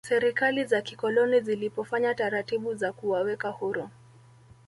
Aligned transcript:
serikali 0.07 0.65
za 0.65 0.81
kikoloni 0.81 1.41
zilipofanya 1.41 2.13
taratibu 2.15 2.75
za 2.75 2.93
kuwaweka 2.93 3.49
huru 3.49 3.89